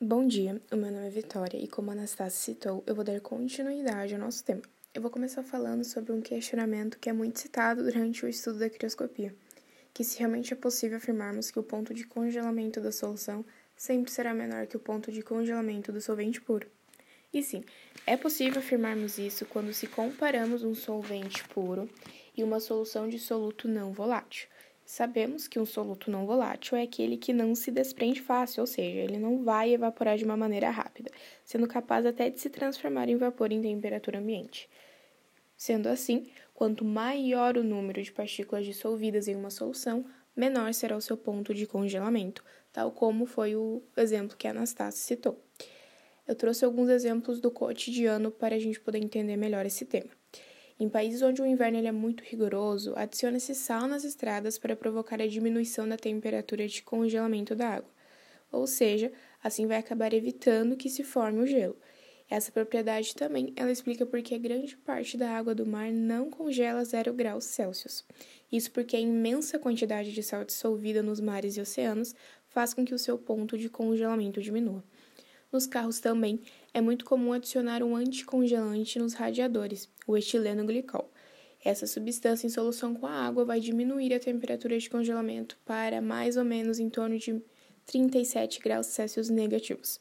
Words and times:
Bom 0.00 0.28
dia, 0.28 0.62
o 0.70 0.76
meu 0.76 0.92
nome 0.92 1.08
é 1.08 1.10
Vitória 1.10 1.58
e, 1.58 1.66
como 1.66 1.90
a 1.90 1.92
Anastácia 1.92 2.54
citou, 2.54 2.84
eu 2.86 2.94
vou 2.94 3.02
dar 3.02 3.20
continuidade 3.20 4.14
ao 4.14 4.20
nosso 4.20 4.44
tema. 4.44 4.62
Eu 4.94 5.02
vou 5.02 5.10
começar 5.10 5.42
falando 5.42 5.82
sobre 5.82 6.12
um 6.12 6.20
questionamento 6.20 7.00
que 7.00 7.10
é 7.10 7.12
muito 7.12 7.40
citado 7.40 7.82
durante 7.82 8.24
o 8.24 8.28
estudo 8.28 8.60
da 8.60 8.70
crioscopia, 8.70 9.34
que 9.92 10.04
se 10.04 10.16
realmente 10.20 10.52
é 10.52 10.56
possível 10.56 10.98
afirmarmos 10.98 11.50
que 11.50 11.58
o 11.58 11.64
ponto 11.64 11.92
de 11.92 12.06
congelamento 12.06 12.80
da 12.80 12.92
solução 12.92 13.44
sempre 13.76 14.12
será 14.12 14.32
menor 14.32 14.68
que 14.68 14.76
o 14.76 14.80
ponto 14.80 15.10
de 15.10 15.20
congelamento 15.20 15.90
do 15.90 16.00
solvente 16.00 16.40
puro. 16.40 16.68
E 17.32 17.42
sim, 17.42 17.64
é 18.06 18.16
possível 18.16 18.60
afirmarmos 18.60 19.18
isso 19.18 19.46
quando 19.46 19.72
se 19.72 19.88
comparamos 19.88 20.62
um 20.62 20.76
solvente 20.76 21.42
puro 21.48 21.90
e 22.36 22.44
uma 22.44 22.60
solução 22.60 23.08
de 23.08 23.18
soluto 23.18 23.66
não 23.66 23.92
volátil. 23.92 24.48
Sabemos 24.90 25.46
que 25.46 25.58
um 25.58 25.66
soluto 25.66 26.10
não 26.10 26.24
volátil 26.24 26.78
é 26.78 26.80
aquele 26.80 27.18
que 27.18 27.30
não 27.30 27.54
se 27.54 27.70
desprende 27.70 28.22
fácil, 28.22 28.62
ou 28.62 28.66
seja, 28.66 29.00
ele 29.00 29.18
não 29.18 29.44
vai 29.44 29.74
evaporar 29.74 30.16
de 30.16 30.24
uma 30.24 30.34
maneira 30.34 30.70
rápida, 30.70 31.10
sendo 31.44 31.68
capaz 31.68 32.06
até 32.06 32.30
de 32.30 32.40
se 32.40 32.48
transformar 32.48 33.06
em 33.06 33.18
vapor 33.18 33.52
em 33.52 33.60
temperatura 33.60 34.18
ambiente. 34.18 34.66
Sendo 35.54 35.88
assim, 35.88 36.30
quanto 36.54 36.86
maior 36.86 37.58
o 37.58 37.62
número 37.62 38.02
de 38.02 38.10
partículas 38.10 38.64
dissolvidas 38.64 39.28
em 39.28 39.36
uma 39.36 39.50
solução, 39.50 40.06
menor 40.34 40.72
será 40.72 40.96
o 40.96 41.02
seu 41.02 41.18
ponto 41.18 41.52
de 41.52 41.66
congelamento, 41.66 42.42
tal 42.72 42.90
como 42.90 43.26
foi 43.26 43.54
o 43.54 43.82
exemplo 43.94 44.38
que 44.38 44.48
a 44.48 44.52
Anastácia 44.52 45.04
citou. 45.04 45.38
Eu 46.26 46.34
trouxe 46.34 46.64
alguns 46.64 46.88
exemplos 46.88 47.42
do 47.42 47.50
cotidiano 47.50 48.30
para 48.30 48.56
a 48.56 48.58
gente 48.58 48.80
poder 48.80 49.04
entender 49.04 49.36
melhor 49.36 49.66
esse 49.66 49.84
tema. 49.84 50.17
Em 50.80 50.88
países 50.88 51.22
onde 51.22 51.42
o 51.42 51.46
inverno 51.46 51.84
é 51.84 51.90
muito 51.90 52.22
rigoroso, 52.22 52.92
adiciona-se 52.94 53.52
sal 53.52 53.88
nas 53.88 54.04
estradas 54.04 54.58
para 54.58 54.76
provocar 54.76 55.20
a 55.20 55.26
diminuição 55.26 55.88
da 55.88 55.96
temperatura 55.96 56.68
de 56.68 56.82
congelamento 56.82 57.54
da 57.56 57.68
água. 57.70 57.90
Ou 58.52 58.64
seja, 58.64 59.10
assim 59.42 59.66
vai 59.66 59.78
acabar 59.78 60.12
evitando 60.12 60.76
que 60.76 60.88
se 60.88 61.02
forme 61.02 61.40
o 61.40 61.46
gelo. 61.46 61.76
Essa 62.30 62.52
propriedade 62.52 63.14
também 63.14 63.52
ela 63.56 63.72
explica 63.72 64.06
porque 64.06 64.34
a 64.34 64.38
grande 64.38 64.76
parte 64.76 65.16
da 65.16 65.30
água 65.30 65.54
do 65.54 65.66
mar 65.66 65.90
não 65.90 66.30
congela 66.30 66.84
zero 66.84 67.12
graus 67.12 67.44
Celsius. 67.44 68.04
Isso 68.52 68.70
porque 68.70 68.96
a 68.96 69.00
imensa 69.00 69.58
quantidade 69.58 70.12
de 70.12 70.22
sal 70.22 70.44
dissolvida 70.44 71.02
nos 71.02 71.20
mares 71.20 71.56
e 71.56 71.60
oceanos 71.60 72.14
faz 72.46 72.72
com 72.72 72.84
que 72.84 72.94
o 72.94 72.98
seu 72.98 73.18
ponto 73.18 73.58
de 73.58 73.68
congelamento 73.68 74.40
diminua. 74.40 74.84
Nos 75.50 75.66
carros 75.66 75.98
também 76.00 76.40
é 76.72 76.80
muito 76.80 77.04
comum 77.04 77.32
adicionar 77.32 77.82
um 77.82 77.96
anticongelante 77.96 78.98
nos 78.98 79.14
radiadores, 79.14 79.88
o 80.06 80.16
etileno 80.16 80.64
glicol. 80.64 81.10
Essa 81.64 81.86
substância 81.86 82.46
em 82.46 82.50
solução 82.50 82.94
com 82.94 83.06
a 83.06 83.26
água 83.26 83.44
vai 83.44 83.60
diminuir 83.60 84.14
a 84.14 84.20
temperatura 84.20 84.78
de 84.78 84.88
congelamento 84.88 85.58
para 85.64 86.00
mais 86.00 86.36
ou 86.36 86.44
menos 86.44 86.78
em 86.78 86.88
torno 86.88 87.18
de 87.18 87.42
37 87.86 88.60
graus 88.60 88.86
Celsius 88.86 89.28
negativos. 89.28 90.00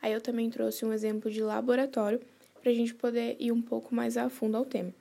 Aí 0.00 0.12
eu 0.12 0.20
também 0.20 0.50
trouxe 0.50 0.84
um 0.84 0.92
exemplo 0.92 1.30
de 1.30 1.42
laboratório 1.42 2.20
para 2.60 2.70
a 2.70 2.74
gente 2.74 2.94
poder 2.94 3.36
ir 3.40 3.52
um 3.52 3.60
pouco 3.60 3.94
mais 3.94 4.16
a 4.16 4.28
fundo 4.28 4.56
ao 4.56 4.64
tema, 4.64 4.94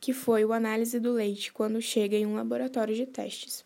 que 0.00 0.12
foi 0.12 0.44
o 0.44 0.52
análise 0.52 1.00
do 1.00 1.12
leite 1.12 1.52
quando 1.52 1.80
chega 1.80 2.16
em 2.16 2.26
um 2.26 2.34
laboratório 2.34 2.94
de 2.94 3.06
testes. 3.06 3.64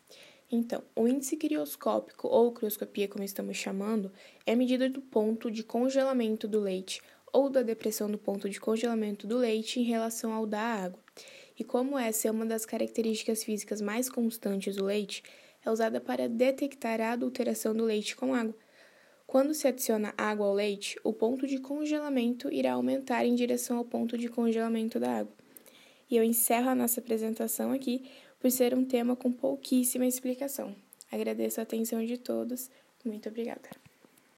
Então, 0.51 0.83
o 0.97 1.07
índice 1.07 1.37
crioscópico, 1.37 2.27
ou 2.27 2.53
crioscopia, 2.53 3.07
como 3.07 3.23
estamos 3.23 3.57
chamando, 3.57 4.11
é 4.47 4.53
a 4.53 4.57
medida 4.57 4.89
do 4.89 5.01
ponto 5.03 5.51
de 5.51 5.63
congelamento 5.63 6.49
do 6.49 6.59
leite 6.59 7.03
ou 7.31 7.51
da 7.51 7.63
depressão 7.63 8.11
do 8.11 8.17
ponto 8.17 8.49
de 8.49 8.59
congelamento 8.59 9.27
do 9.27 9.37
leite 9.37 9.79
em 9.79 9.83
relação 9.83 10.33
ao 10.33 10.47
da 10.47 10.61
água. 10.61 10.99
E 11.59 11.63
como 11.63 11.99
essa 11.99 12.29
é 12.29 12.31
uma 12.31 12.47
das 12.47 12.65
características 12.65 13.45
físicas 13.45 13.83
mais 13.83 14.09
constantes 14.09 14.77
do 14.77 14.87
leite, 14.87 15.23
é 15.63 15.71
usada 15.71 16.01
para 16.01 16.29
detectar 16.29 16.99
a 17.01 17.13
adulteração 17.13 17.75
do 17.75 17.85
leite 17.85 18.17
com 18.17 18.35
água. 18.35 18.55
Quando 19.27 19.53
se 19.53 19.69
adiciona 19.69 20.15
água 20.17 20.47
ao 20.47 20.55
leite, 20.55 20.99
o 21.05 21.13
ponto 21.13 21.47
de 21.47 21.59
congelamento 21.59 22.51
irá 22.51 22.73
aumentar 22.73 23.27
em 23.27 23.35
direção 23.35 23.77
ao 23.77 23.85
ponto 23.85 24.17
de 24.17 24.29
congelamento 24.29 24.99
da 24.99 25.19
água. 25.19 25.33
E 26.11 26.17
eu 26.17 26.25
encerro 26.25 26.71
a 26.71 26.75
nossa 26.75 27.01
apresentação 27.01 27.71
aqui 27.71 28.03
por 28.39 28.51
ser 28.51 28.75
um 28.75 28.85
tema 28.85 29.17
com 29.17 29.33
pouquíssima 29.33 30.07
explicação. 30.07 30.75
Agradeço 31.11 31.61
a 31.61 31.63
atenção 31.63 32.05
de 32.05 32.19
todos. 32.19 32.71
Muito 33.05 33.29
obrigada. 33.29 33.88